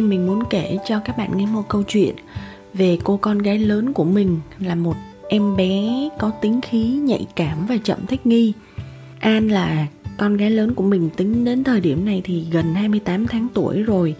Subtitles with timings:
[0.00, 2.14] Nay mình muốn kể cho các bạn nghe một câu chuyện
[2.74, 4.94] về cô con gái lớn của mình là một
[5.28, 8.52] em bé có tính khí nhạy cảm và chậm thích nghi.
[9.18, 9.86] An là
[10.18, 13.82] con gái lớn của mình tính đến thời điểm này thì gần 28 tháng tuổi
[13.82, 14.14] rồi.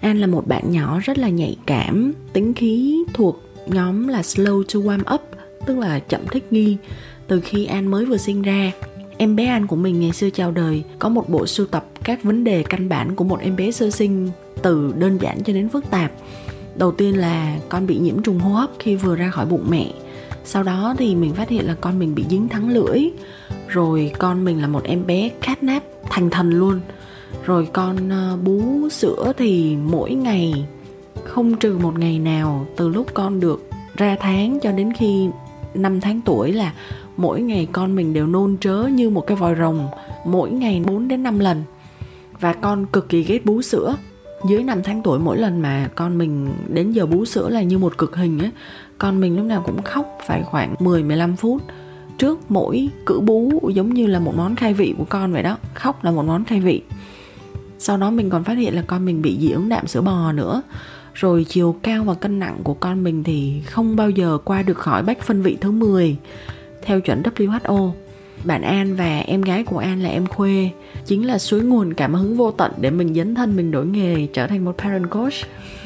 [0.00, 4.62] An là một bạn nhỏ rất là nhạy cảm, tính khí thuộc nhóm là slow
[4.62, 5.22] to warm up,
[5.66, 6.76] tức là chậm thích nghi.
[7.26, 8.72] Từ khi An mới vừa sinh ra,
[9.18, 12.22] em bé An của mình ngày xưa chào đời có một bộ sưu tập các
[12.22, 14.30] vấn đề căn bản của một em bé sơ sinh
[14.62, 16.12] từ đơn giản cho đến phức tạp.
[16.76, 19.92] Đầu tiên là con bị nhiễm trùng hô hấp khi vừa ra khỏi bụng mẹ.
[20.44, 23.10] Sau đó thì mình phát hiện là con mình bị dính thắng lưỡi.
[23.68, 26.80] Rồi con mình là một em bé khát nát, thành thần luôn.
[27.44, 30.66] Rồi con ờ, bú sữa thì mỗi ngày,
[31.24, 35.28] không trừ một ngày nào, từ lúc con được ra tháng cho đến khi
[35.74, 36.72] 5 tháng tuổi là
[37.16, 39.88] mỗi ngày con mình đều nôn trớ như một cái vòi rồng,
[40.24, 41.62] mỗi ngày 4 đến 5 lần.
[42.40, 43.96] Và con cực kỳ ghét bú sữa
[44.48, 47.78] dưới 5 tháng tuổi mỗi lần mà con mình đến giờ bú sữa là như
[47.78, 48.50] một cực hình ấy,
[48.98, 51.62] con mình lúc nào cũng khóc phải khoảng 10 15 phút.
[52.18, 55.58] Trước mỗi cử bú giống như là một món khai vị của con vậy đó,
[55.74, 56.82] khóc là một món khai vị.
[57.78, 60.32] Sau đó mình còn phát hiện là con mình bị dị ứng đạm sữa bò
[60.32, 60.62] nữa.
[61.14, 64.78] Rồi chiều cao và cân nặng của con mình thì không bao giờ qua được
[64.78, 66.16] khỏi bách phân vị thứ 10
[66.82, 67.90] theo chuẩn WHO
[68.44, 70.70] bạn An và em gái của An là em Khuê,
[71.06, 74.26] chính là suối nguồn cảm hứng vô tận để mình dấn thân mình đổi nghề,
[74.32, 75.34] trở thành một parent coach.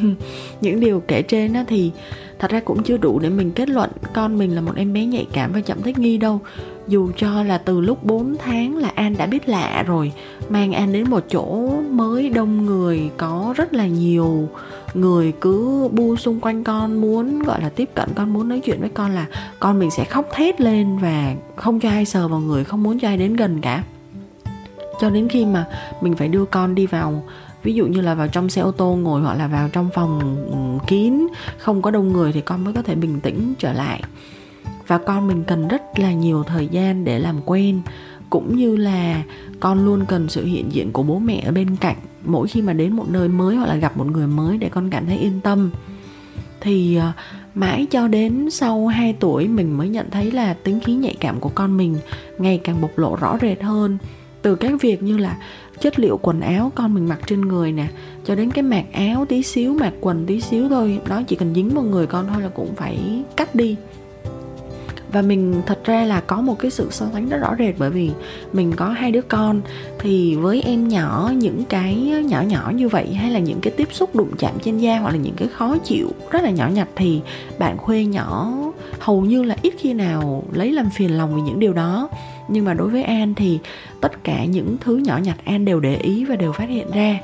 [0.61, 1.91] Những điều kể trên á thì
[2.39, 5.05] thật ra cũng chưa đủ để mình kết luận con mình là một em bé
[5.05, 6.41] nhạy cảm và chậm thích nghi đâu.
[6.89, 10.13] Dù cho là từ lúc 4 tháng là An đã biết lạ rồi,
[10.49, 14.49] mang An đến một chỗ mới đông người, có rất là nhiều
[14.95, 18.81] người cứ bu xung quanh con muốn, gọi là tiếp cận con muốn nói chuyện
[18.81, 19.27] với con là
[19.61, 22.99] con mình sẽ khóc thét lên và không cho ai sờ vào người, không muốn
[22.99, 23.85] cho ai đến gần cả.
[25.01, 25.67] Cho đến khi mà
[26.01, 27.23] mình phải đưa con đi vào,
[27.63, 30.37] ví dụ như là vào trong xe ô tô ngồi hoặc là vào trong phòng
[30.51, 31.27] ừ, kín,
[31.59, 34.03] không có đông người thì con mới có thể bình tĩnh trở lại.
[34.87, 37.81] Và con mình cần rất là nhiều thời gian để làm quen
[38.31, 39.23] cũng như là
[39.61, 41.97] con luôn cần sự hiện diện của bố mẹ ở bên cạnh.
[42.25, 44.91] Mỗi khi mà đến một nơi mới hoặc là gặp một người mới để con
[44.91, 45.71] cảm thấy yên tâm,
[46.61, 47.13] thì ờ,
[47.55, 51.41] mãi cho đến sau 2 tuổi mình mới nhận thấy là tính khí nhạy cảm
[51.41, 51.97] của con mình
[52.39, 53.99] ngày càng bộc lộ rõ rệt hơn.
[54.43, 55.37] Từ các việc như là
[55.81, 57.87] chất liệu quần áo con mình mặc trên người nè,
[58.25, 61.55] cho đến cái mạc áo tí xíu, mạc quần tí xíu thôi nó chỉ cần
[61.55, 63.77] dính vào người con thôi là cũng phải cắt đi
[65.13, 67.91] và mình thật ra là có một cái sự so sánh rất rõ rệt bởi
[67.91, 68.11] vì
[68.53, 69.61] mình có hai đứa con.
[69.99, 71.95] Thì với em nhỏ, những cái
[72.25, 75.11] nhỏ nhỏ như vậy hay là những cái tiếp xúc đụng chạm trên da hoặc
[75.11, 77.21] là những cái khó chịu rất là nhỏ nhặt thì
[77.59, 78.53] bạn khuê nhỏ
[78.99, 82.09] hầu như là ít khi nào lấy làm phiền lòng vì những điều đó.
[82.49, 83.59] Nhưng mà đối với an thì
[84.01, 87.19] tất cả những thứ nhỏ nhặt an đều để ý và đều phát hiện ra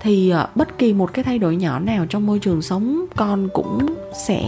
[0.00, 3.48] thì ờ, bất kỳ một cái thay đổi nhỏ nào trong môi trường sống, con
[3.52, 3.86] cũng
[4.26, 4.42] sẽ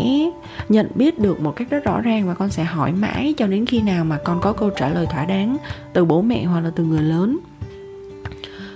[0.68, 3.66] nhận biết được một cách rất rõ ràng và con sẽ hỏi mãi cho đến
[3.66, 5.56] khi nào mà con có câu trả lời thỏa đáng
[5.92, 7.38] từ bố mẹ hoặc là từ người lớn.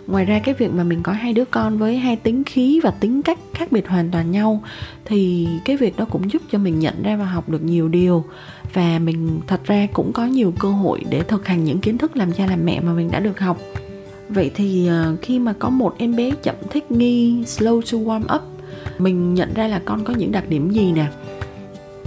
[0.06, 2.91] Ngoài ra cái việc mà mình có hai đứa con với hai tính khí và
[2.91, 4.62] tính cách khác biệt hoàn toàn nhau
[5.04, 8.25] thì cái việc đó cũng giúp cho mình nhận ra và học được nhiều điều.
[8.72, 12.16] Và mình thật ra cũng có nhiều cơ hội để thực hành những kiến thức
[12.16, 13.58] làm cha làm mẹ mà mình đã được học
[14.28, 18.37] vậy thì ờ, khi mà có một em bé chậm thích nghi, slow to warm
[18.37, 18.42] up,
[18.98, 21.06] mình nhận ra là con có những đặc điểm gì nè?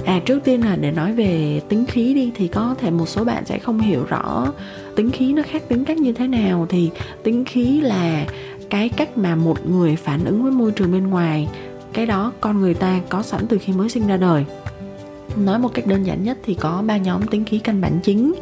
[0.05, 3.23] À trước tiên là để nói về tính khí đi, thì có thể một số
[3.23, 4.53] bạn sẽ không hiểu rõ
[4.95, 6.65] tính khí nó khác tính cách như thế nào.
[6.69, 6.89] Thì
[7.23, 8.25] tính khí là
[8.69, 11.47] cái cách mà một người phản ứng với môi trường bên ngoài,
[11.93, 14.45] cái đó con người ta có sẵn từ khi mới sinh ra đời.
[15.37, 18.33] Nói một cách đơn giản nhất thì có ba nhóm tính khí căn bản chính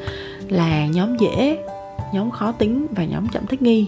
[0.50, 1.58] là nhóm dễ
[2.14, 3.88] nhóm khó tính và nhóm chậm thích nghi.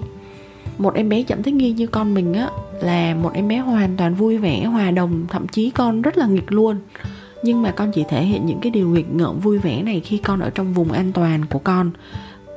[0.77, 2.49] Một em bé chậm thích nghi như con mình á,
[2.81, 6.25] là một em bé hoàn toàn vui vẻ, hòa đồng, thậm chí con rất là
[6.27, 6.75] nghịch luôn.
[7.43, 10.17] Nhưng mà con chỉ thể hiện những cái điều nghịch ngợm vui vẻ này khi
[10.17, 11.91] con ở trong vùng an toàn của con,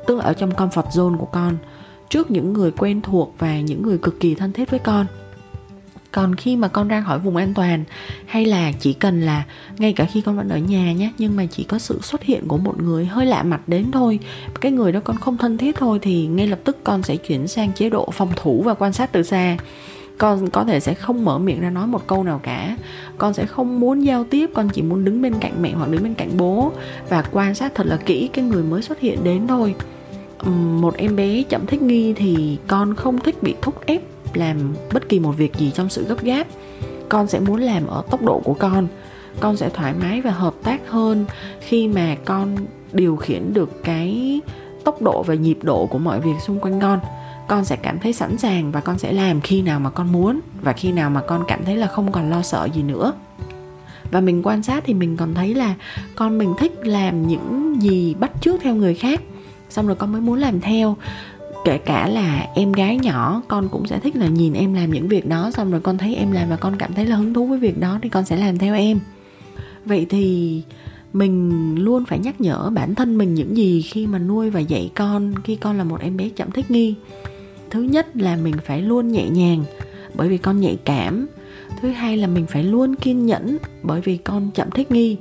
[0.06, 1.56] tức là ở trong comfort zone của con,
[2.08, 5.06] trước những người quen thuộc và những người cực kỳ thân thiết với con
[6.12, 7.85] còn khi mà con ra khỏi vùng an toàn,
[8.26, 9.44] hay là chỉ cần là
[9.79, 12.49] ngay cả khi con vẫn ở nhà nhé, nhưng mà chỉ có sự xuất hiện
[12.49, 14.19] của một người hơi lạ mặt đến thôi,
[14.61, 17.49] cái người đó con không thân thiết thôi, thì ngay lập tức con sẽ chuyển
[17.49, 19.56] sang chế độ phòng thủ và quan sát từ xa.
[20.19, 22.76] Con có thể sẽ không mở miệng ra nói một câu nào cả.
[23.19, 26.03] Con sẽ không muốn giao tiếp, con chỉ muốn đứng bên cạnh mẹ hoặc đứng
[26.03, 26.73] bên cạnh bố
[27.08, 29.75] và quan sát thật là kỹ cái người mới xuất hiện đến thôi.
[30.81, 34.03] Một em bé chậm thích nghi thì con không thích bị thúc ép
[34.37, 36.46] làm bất kỳ một việc gì trong sự gấp gáp.
[37.08, 38.87] Con sẽ muốn làm ở tốc độ của con.
[39.40, 41.25] Con sẽ thoải mái và hợp tác hơn
[41.61, 42.56] khi mà con
[42.93, 44.40] điều khiển được cái
[44.84, 47.00] tốc độ và nhịp độ của mọi việc xung quanh con.
[47.49, 50.40] Con sẽ cảm thấy sẵn sàng và con sẽ làm khi nào mà con muốn
[50.62, 53.12] và khi nào mà con cảm thấy là không còn lo sợ gì nữa.
[54.11, 55.75] Và mình quan sát thì mình còn thấy là
[56.17, 59.20] con mình thích làm những gì bắt chước theo người khác.
[59.70, 60.96] Xong rồi con mới muốn làm theo
[61.64, 65.09] kể cả là em gái nhỏ, con cũng sẽ thích là nhìn em làm những
[65.09, 67.47] việc đó, xong rồi con thấy em làm và con cảm thấy là hứng thú
[67.47, 69.00] với việc đó thì con sẽ làm theo em.
[69.85, 70.62] Vậy thì
[71.12, 74.91] mình luôn phải nhắc nhở bản thân mình những gì khi mà nuôi và dạy
[74.94, 76.94] con khi con là một em bé chậm thích nghi.
[77.70, 79.65] Thứ nhất là mình phải luôn nhẹ nhàng,
[80.15, 81.26] bởi vì con nhạy cảm.
[81.81, 85.17] Thứ hai là mình phải luôn kiên nhẫn, bởi vì con chậm thích nghi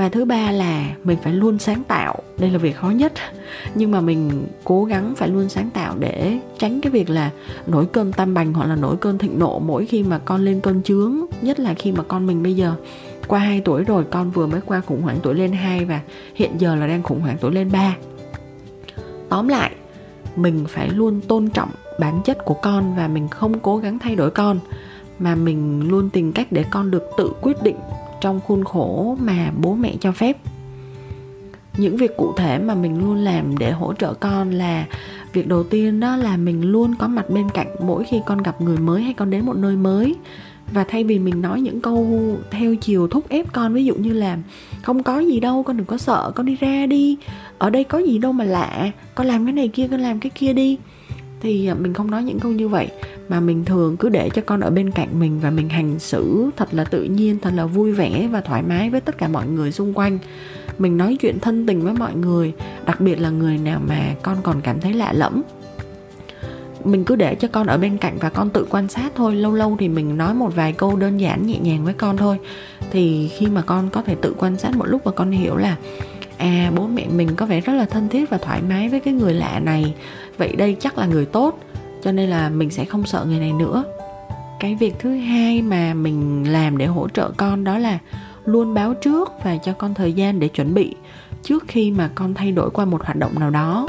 [0.00, 2.16] và thứ ba là mình phải luôn sáng tạo.
[2.38, 3.12] Đây là việc khó nhất.
[3.74, 7.30] Nhưng mà mình cố gắng phải luôn sáng tạo để tránh cái việc là
[7.66, 10.60] nổi cơn tam bành hoặc là nổi cơn thịnh nộ mỗi khi mà con lên
[10.60, 12.74] cơn chướng, nhất là khi mà con mình bây giờ
[13.26, 16.00] qua 2 tuổi rồi, con vừa mới qua khủng hoảng tuổi lên 2 và
[16.34, 17.96] hiện giờ là đang khủng hoảng tuổi lên 3
[19.28, 19.70] tóm lại,
[20.36, 24.16] mình phải luôn tôn trọng bản chất của con và mình không cố gắng thay
[24.16, 24.58] đổi con,
[25.18, 27.76] mà mình luôn tìm cách để con được tự quyết định
[28.20, 30.36] trong khuôn khổ mà bố mẹ cho phép.
[31.76, 34.86] Những việc cụ thể mà mình luôn làm để hỗ trợ con là
[35.32, 38.60] việc đầu tiên đó là mình luôn có mặt bên cạnh mỗi khi con gặp
[38.60, 40.14] người mới hay con đến một nơi mới.
[40.72, 42.20] Và thay vì mình nói những câu
[42.50, 44.38] theo chiều thúc ép con, ví dụ như là
[44.82, 47.16] không có gì đâu, con đừng có sợ, con đi ra đi.
[47.58, 50.30] Ở đây có gì đâu mà lạ, con làm cái này kia, con làm cái
[50.34, 50.78] kia đi.
[51.40, 52.88] Thì à, mình không nói những câu như vậy
[53.30, 56.50] mà mình thường cứ để cho con ở bên cạnh mình và mình hành xử
[56.56, 59.46] thật là tự nhiên, thật là vui vẻ và thoải mái với tất cả mọi
[59.46, 60.18] người xung quanh.
[60.78, 62.52] Mình nói chuyện thân tình với mọi người,
[62.86, 65.42] đặc biệt là người nào mà con còn cảm thấy lạ lẫm.
[66.84, 69.54] Mình cứ để cho con ở bên cạnh và con tự quan sát thôi, lâu
[69.54, 72.38] lâu thì mình nói một vài câu đơn giản, nhẹ nhàng với con thôi.
[72.90, 75.76] Thì khi mà con có thể tự quan sát một lúc và con hiểu là
[76.36, 79.14] à bố mẹ mình có vẻ rất là thân thiết và thoải mái với cái
[79.14, 79.94] người lạ này,
[80.38, 81.58] vậy đây chắc là người tốt
[82.02, 83.84] cho nên là mình sẽ không sợ người này nữa.
[84.60, 87.98] Cái việc thứ hai mà mình làm để hỗ trợ con đó là
[88.44, 90.94] luôn báo trước và cho con thời gian để chuẩn bị
[91.42, 93.88] trước khi mà con thay đổi qua một hoạt động nào đó.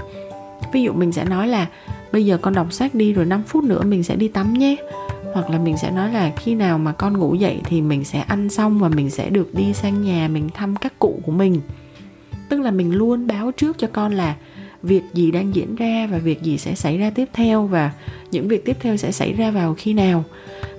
[0.71, 1.67] Ví dụ mình sẽ nói là
[2.11, 4.75] bây giờ con đọc sách đi rồi 5 phút nữa mình sẽ đi tắm nhé.
[5.33, 8.19] Hoặc là mình sẽ nói là khi nào mà con ngủ dậy thì mình sẽ
[8.19, 11.61] ăn xong và mình sẽ được đi sang nhà mình thăm các cụ của mình.
[12.49, 14.35] Tức là mình luôn báo trước cho con là
[14.83, 17.92] việc gì đang diễn ra và việc gì sẽ xảy ra tiếp theo và
[18.31, 20.24] những việc tiếp theo sẽ xảy ra vào khi nào.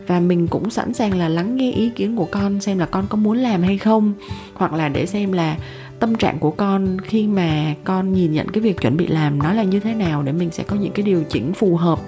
[0.06, 3.06] Và mình cũng sẵn sàng là lắng nghe ý kiến của con, xem là con
[3.08, 4.12] có muốn làm hay không,
[4.54, 5.56] hoặc là để xem là
[5.98, 9.52] tâm trạng của con khi mà con nhìn nhận cái việc chuẩn bị làm nó
[9.52, 11.98] là như thế nào để mình sẽ có những cái điều chỉnh phù hợp.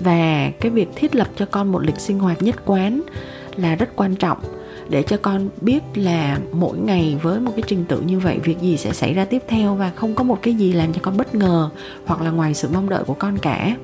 [0.00, 3.02] Và cái việc thiết lập cho con một lịch sinh hoạt nhất quán
[3.56, 4.38] là rất quan trọng
[4.88, 8.60] để cho con biết là mỗi ngày với một cái trình tự như vậy, việc
[8.60, 11.16] gì sẽ xảy ra tiếp theo và không có một cái gì làm cho con
[11.16, 11.70] bất ngờ
[12.06, 13.76] hoặc là ngoài sự mong đợi của con cả.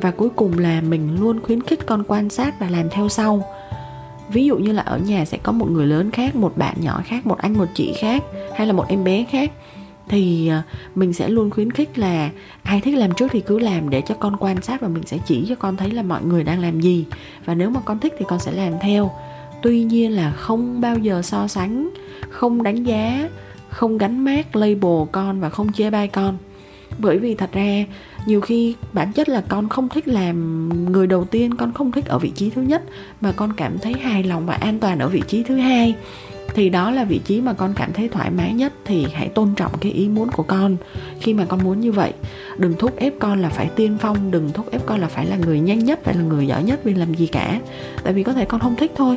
[0.00, 3.44] Và cuối cùng là mình luôn khuyến khích con quan sát và làm theo sau.
[4.32, 7.02] Ví dụ như là ở nhà sẽ có một người lớn khác, một bạn nhỏ
[7.04, 8.22] khác, một anh, một chị khác
[8.56, 9.52] hay là một em bé khác
[10.08, 10.62] thì à,
[10.94, 12.30] mình sẽ luôn khuyến khích là
[12.62, 15.18] ai thích làm trước thì cứ làm để cho con quan sát và mình sẽ
[15.26, 17.04] chỉ cho con thấy là mọi người đang làm gì.
[17.44, 19.10] Và nếu mà con thích thì con sẽ làm theo
[19.62, 21.90] tuy nhiên là không bao giờ so sánh,
[22.30, 23.28] không đánh giá,
[23.68, 26.38] không gánh mát label con và không chê bai con.
[26.98, 27.84] Bởi vì thật ra,
[28.26, 32.06] nhiều khi bản chất là con không thích làm người đầu tiên, con không thích
[32.06, 32.82] ở vị trí thứ nhất,
[33.20, 35.94] mà con cảm thấy hài lòng và an toàn ở vị trí thứ hai.
[36.54, 39.54] Thì đó là vị trí mà con cảm thấy thoải mái nhất, thì hãy tôn
[39.56, 40.76] trọng cái ý muốn của con
[41.20, 42.12] khi mà con muốn như vậy.
[42.58, 45.36] Đừng thúc ép con là phải tiên phong, đừng thúc ép con là phải là
[45.36, 47.60] người nhanh nhất, phải là người giỏi nhất vì làm gì cả.
[48.04, 49.16] Tại vì có thể con không thích thôi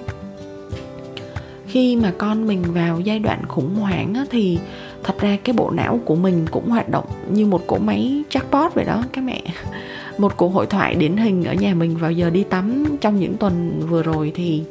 [1.76, 4.60] khi mà con mình vào giai đoạn khủng hoảng á, thì
[5.04, 8.70] thật ra cái bộ não của mình cũng hoạt động như một cỗ máy jackpot
[8.74, 9.42] vậy đó các mẹ.
[10.18, 13.38] Một cuộc hội thoại điển hình ở nhà mình vào giờ đi tắm trong những
[13.38, 14.64] tuần vừa rồi thì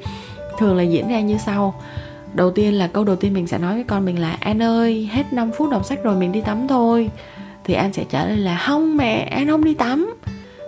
[0.58, 1.74] thường là diễn ra như sau.
[2.34, 5.08] Đầu tiên là câu đầu tiên mình sẽ nói với con mình là an ơi
[5.12, 7.10] hết 5 phút đọc sách rồi mình đi tắm thôi.
[7.64, 10.14] Thì an sẽ trả lời là không mẹ an không đi tắm.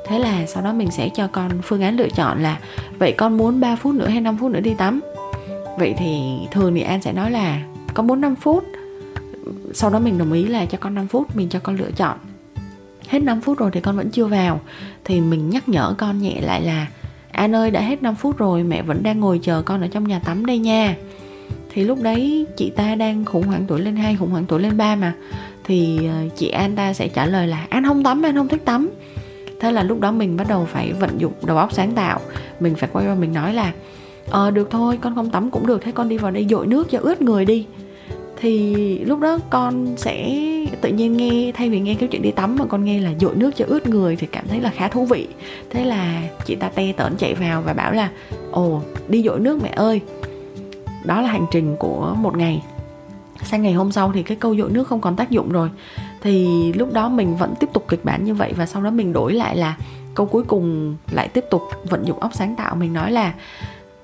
[0.07, 2.59] Thế là sau đó mình sẽ cho con phương án lựa chọn là
[2.99, 5.01] vậy con muốn 3 phút nữa hay 5 phút nữa đi tắm?
[5.79, 7.63] Vậy thì thường thì an sẽ nói là
[7.95, 8.65] có 4 5 phút.
[9.75, 12.19] Sau đó mình đồng ý là cho con 5 phút, mình cho con lựa chọn.
[13.09, 14.61] Hết 5 phút rồi thì con vẫn chưa vào.
[15.05, 16.87] Thì mình nhắc nhở con nhẹ lại là,
[17.33, 20.09] An ơi, đã hết 5 phút rồi, mẹ vẫn đang ngồi chờ con ở trong
[20.09, 20.97] nhà tắm đây nha.
[21.71, 24.77] Thì lúc đấy chị ta đang khủng hoảng tuổi lên 2 khủng hoảng tuổi lên
[24.77, 25.13] 3 mà.
[25.65, 28.65] Thì ờ, chị An ta sẽ trả lời là, An không tắm, An không thích
[28.65, 28.91] tắm.
[29.61, 32.21] Thế là lúc đó mình bắt đầu phải vận dụng đầu óc sáng tạo.
[32.61, 33.73] Mình phải quay qua mình nói là
[34.31, 36.91] ờ được thôi, con không tắm cũng được, thế con đi vào đây dội nước
[36.91, 37.67] cho ướt người đi.
[38.41, 40.43] Thì lúc đó con sẽ
[40.81, 43.37] tự nhiên nghe, thay vì nghe cái chuyện đi tắm mà con nghe là dội
[43.37, 45.29] nước cho ướt người thì cảm thấy là khá thú vị.
[45.71, 48.11] Thế là chị ta te tởn chạy vào và bảo là,
[48.51, 50.01] ồ, đi dội nước mẹ ơi.
[51.05, 52.63] Đó là hành trình của một ngày.
[53.43, 55.69] Sang ngày hôm sau thì cái câu dội nước không còn tác dụng rồi.
[56.23, 59.13] Thì lúc đó mình vẫn tiếp tục kịch bản như vậy và sau đó mình
[59.13, 59.77] đổi lại là
[60.15, 62.77] câu cuối cùng lại tiếp tục vận dụng óc sáng tạo.
[62.77, 63.35] Mình nói là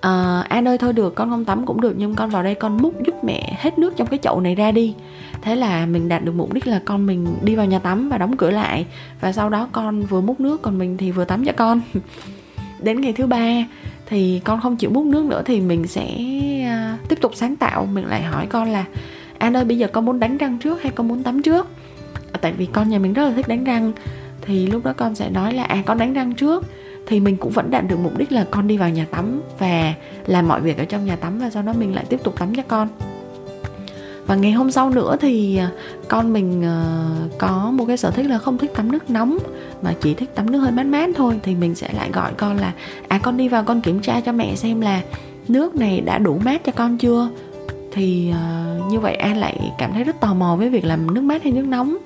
[0.02, 2.76] à, An ơi thôi được con không tắm cũng được nhưng con vào đây con
[2.82, 4.94] múc giúp mẹ hết nước trong cái chậu này ra đi.
[5.42, 8.18] Thế là mình đạt được mục đích là con mình đi vào nhà tắm và
[8.18, 8.86] đóng cửa lại.
[9.20, 11.80] Và sau đó con vừa múc nước còn mình thì vừa tắm cho con.
[12.80, 13.66] Đến ngày thứ ba
[14.06, 16.06] thì con không chịu múc nước nữa thì mình sẽ
[16.64, 17.86] uh, tiếp tục sáng tạo.
[17.86, 18.84] Mình lại hỏi con là
[19.38, 21.66] An ơi bây giờ con muốn đánh răng trước hay con muốn tắm trước?
[22.40, 23.92] Tại vì con nhà mình rất là thích đánh răng.
[24.42, 26.66] Thì lúc đó con sẽ nói là à con đánh răng trước
[27.06, 29.94] thì mình cũng vẫn đạt được mục đích là con đi vào nhà tắm và
[30.26, 32.54] làm mọi việc ở trong nhà tắm và sau đó mình lại tiếp tục tắm
[32.54, 32.88] cho con.
[34.26, 35.70] Và ngày hôm sau nữa thì à,
[36.08, 39.38] con mình à, có một cái sở thích là không thích tắm nước nóng
[39.82, 41.40] mà chỉ thích tắm nước hơi mát mát thôi.
[41.42, 42.72] Thì mình sẽ lại gọi con là
[43.08, 45.02] à con đi vào con kiểm tra cho mẹ xem là
[45.48, 47.28] nước này đã đủ mát cho con chưa?
[47.92, 51.20] Thì uh, như vậy an lại cảm thấy rất tò mò với việc làm nước
[51.20, 51.96] mát hay nước nóng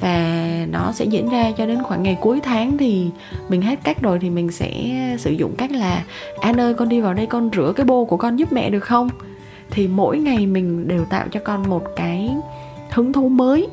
[0.00, 3.10] và nó sẽ diễn ra cho đến khoảng ngày cuối tháng thì
[3.48, 4.72] mình hết cách rồi thì mình sẽ
[5.18, 6.04] sử dụng cách là
[6.40, 8.84] an ơi con đi vào đây con rửa cái bô của con giúp mẹ được
[8.84, 9.08] không?
[9.70, 12.30] Thì mỗi ngày mình đều tạo cho con một cái
[12.90, 13.68] hứng thú mới.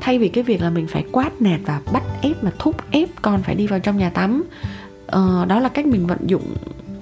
[0.00, 3.08] Thay vì cái việc là mình phải quát nạt và bắt ép mà thúc ép
[3.22, 4.44] con phải đi vào trong nhà tắm
[5.06, 6.54] ờ, đó là cách mình vận dụng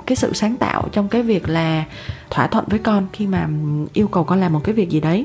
[0.07, 1.85] cái sự sáng tạo trong cái việc là
[2.31, 3.49] thỏa thuận với con khi mà
[3.93, 5.25] yêu cầu con làm một cái việc gì đấy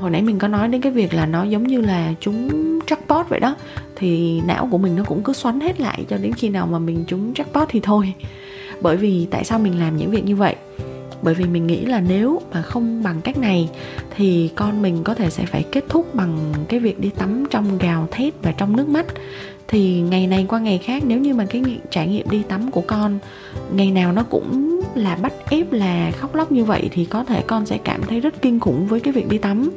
[0.00, 2.48] hồi nãy mình có nói đến cái việc là nó giống như là chúng
[2.80, 3.56] jackpot vậy đó.
[3.96, 6.78] Thì não của mình nó cũng cứ xoắn hết lại cho đến khi nào mà
[6.78, 8.12] mình trúng jackpot thì thôi.
[8.80, 10.56] Bởi vì tại sao mình làm những việc như vậy?
[11.22, 13.68] Bởi vì mình nghĩ là nếu mà không bằng cách này,
[14.16, 17.78] thì con mình có thể sẽ phải kết thúc bằng cái việc đi tắm trong
[17.78, 19.06] gào thét và trong nước mắt.
[19.68, 22.82] Thì ngày này qua ngày khác, nếu như mà cái trải nghiệm đi tắm của
[22.86, 23.18] con,
[23.72, 27.42] ngày nào nó cũng là bắt ép là khóc lóc như vậy thì có thể
[27.46, 29.70] con sẽ cảm thấy rất kinh khủng với cái việc đi tắm.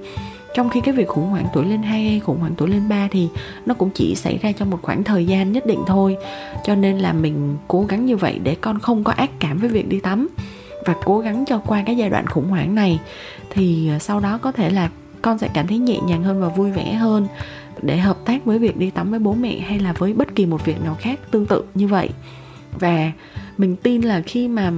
[0.55, 3.07] Trong khi cái việc khủng hoảng tuổi lên 2 hay khủng hoảng tuổi lên 3
[3.11, 3.27] thì
[3.65, 6.17] nó cũng chỉ xảy ra trong một khoảng thời gian nhất định thôi.
[6.63, 9.69] Cho nên là mình cố gắng như vậy để con không có ác cảm với
[9.69, 10.27] việc đi tắm
[10.85, 12.99] và cố gắng cho qua cái giai đoạn khủng hoảng này.
[13.49, 14.89] Thì à, sau đó có thể là
[15.21, 17.27] con sẽ cảm thấy nhẹ nhàng hơn và vui vẻ hơn
[17.81, 20.45] để hợp tác với việc đi tắm với bố mẹ hay là với bất kỳ
[20.45, 22.09] một việc nào khác tương tự như vậy.
[22.79, 23.11] Và
[23.57, 24.71] mình tin là khi mà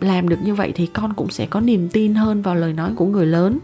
[0.00, 2.90] làm được như vậy thì con cũng sẽ có niềm tin hơn vào lời nói
[2.96, 3.58] của người lớn.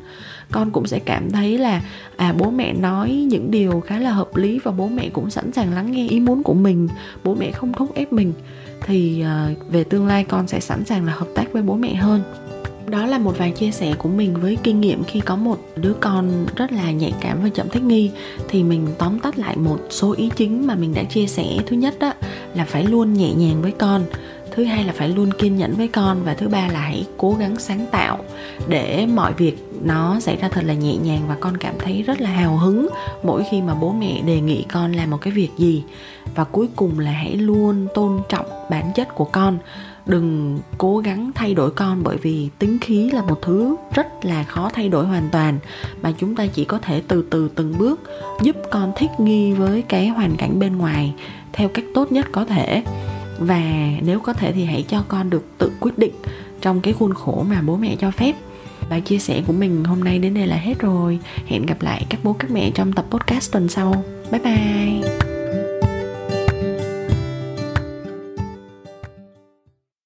[0.50, 1.82] Con cũng sẽ cảm thấy là
[2.16, 5.52] à bố mẹ nói những điều khá là hợp lý và bố mẹ cũng sẵn
[5.52, 6.88] sàng lắng nghe ý muốn của mình.
[7.24, 8.32] Bố mẹ không thúc ép mình.
[8.86, 11.94] Thì uh, về tương lai con sẽ sẵn sàng là hợp tác với bố mẹ
[11.94, 12.22] hơn.
[12.86, 15.92] Đó là một vài chia sẻ của mình với kinh nghiệm khi có một đứa
[15.92, 18.10] con rất là nhạy cảm và chậm thích nghi.
[18.48, 21.44] Thì mình tóm tắt lại một số ý chính mà mình đã chia sẻ.
[21.66, 22.12] Thứ nhất đó
[22.54, 24.02] là phải luôn nhẹ nhàng với con
[24.56, 27.34] thứ hai là phải luôn kiên nhẫn với con và thứ ba là hãy cố
[27.34, 28.18] gắng sáng tạo
[28.68, 32.20] để mọi việc nó xảy ra thật là nhẹ nhàng và con cảm thấy rất
[32.20, 32.88] là hào hứng
[33.22, 35.82] mỗi khi mà bố mẹ đề nghị con làm một cái việc gì.
[36.34, 39.58] Và cuối cùng là hãy luôn tôn trọng bản chất của con.
[40.06, 44.42] Đừng cố gắng thay đổi con bởi vì tính khí là một thứ rất là
[44.42, 45.58] khó thay đổi hoàn toàn,
[46.02, 48.00] mà chúng ta chỉ có thể từ từ từng bước
[48.42, 51.12] giúp con thích nghi với cái hoàn cảnh bên ngoài
[51.52, 52.82] theo cách tốt nhất có thể
[53.38, 56.12] và nếu có thể thì hãy cho con được tự quyết định
[56.60, 58.34] trong cái khuôn khổ mà bố mẹ cho phép.
[58.90, 61.18] Bài chia sẻ của mình hôm nay đến đây là hết rồi.
[61.46, 64.04] Hẹn gặp lại các bố các mẹ trong tập podcast tuần sau.
[64.30, 65.33] Bye bye.